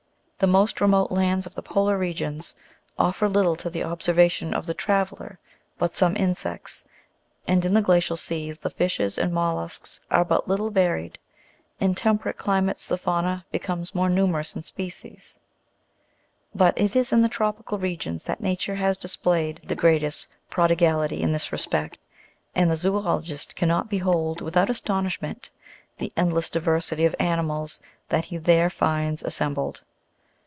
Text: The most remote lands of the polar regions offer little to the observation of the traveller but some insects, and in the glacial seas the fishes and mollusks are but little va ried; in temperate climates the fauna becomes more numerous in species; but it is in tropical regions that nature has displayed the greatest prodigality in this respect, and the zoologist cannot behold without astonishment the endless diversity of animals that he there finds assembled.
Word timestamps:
The 0.43 0.47
most 0.47 0.81
remote 0.81 1.11
lands 1.11 1.45
of 1.45 1.53
the 1.53 1.61
polar 1.61 1.99
regions 1.99 2.55
offer 2.97 3.29
little 3.29 3.55
to 3.57 3.69
the 3.69 3.83
observation 3.83 4.55
of 4.55 4.65
the 4.65 4.73
traveller 4.73 5.37
but 5.77 5.95
some 5.95 6.17
insects, 6.17 6.85
and 7.47 7.63
in 7.63 7.75
the 7.75 7.81
glacial 7.83 8.17
seas 8.17 8.57
the 8.57 8.71
fishes 8.71 9.19
and 9.19 9.31
mollusks 9.35 9.99
are 10.09 10.25
but 10.25 10.47
little 10.47 10.71
va 10.71 10.95
ried; 10.95 11.19
in 11.79 11.93
temperate 11.93 12.37
climates 12.37 12.87
the 12.87 12.97
fauna 12.97 13.45
becomes 13.51 13.93
more 13.93 14.09
numerous 14.09 14.55
in 14.55 14.63
species; 14.63 15.37
but 16.55 16.75
it 16.75 16.95
is 16.95 17.13
in 17.13 17.29
tropical 17.29 17.77
regions 17.77 18.23
that 18.23 18.41
nature 18.41 18.73
has 18.81 18.97
displayed 18.97 19.61
the 19.63 19.75
greatest 19.75 20.27
prodigality 20.49 21.21
in 21.21 21.33
this 21.33 21.51
respect, 21.51 21.99
and 22.55 22.71
the 22.71 22.75
zoologist 22.75 23.55
cannot 23.55 23.91
behold 23.91 24.41
without 24.41 24.71
astonishment 24.71 25.51
the 25.99 26.11
endless 26.17 26.49
diversity 26.49 27.05
of 27.05 27.15
animals 27.19 27.79
that 28.09 28.25
he 28.25 28.37
there 28.37 28.71
finds 28.71 29.21
assembled. 29.21 29.81